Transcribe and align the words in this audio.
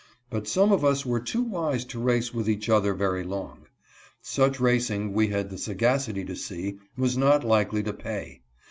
But 0.31 0.47
some 0.47 0.71
of 0.71 0.83
us 0.83 1.05
were 1.05 1.19
too 1.19 1.43
wise 1.43 1.85
to 1.85 1.99
race 1.99 2.33
with 2.33 2.49
each 2.49 2.69
other 2.69 2.95
very 2.95 3.23
long. 3.23 3.67
Such 4.19 4.59
racing, 4.59 5.13
we 5.13 5.27
had 5.27 5.51
the 5.51 5.59
sagacity 5.59 6.25
to 6.25 6.35
see, 6.35 6.79
was 6.97 7.19
not 7.19 7.43
likely 7.43 7.83
to 7.83 7.93
pay. 7.93 8.41